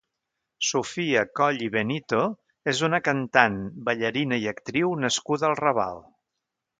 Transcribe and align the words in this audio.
Sofia 0.67 1.19
Coll 1.39 1.59
i 1.65 1.67
Benito 1.75 2.21
és 2.73 2.81
una 2.87 3.01
cantant, 3.09 3.59
ballarina 3.91 4.41
i 4.45 4.49
actriu 4.53 4.97
nascuda 5.03 5.47
al 5.51 5.55
Raval. 5.61 6.01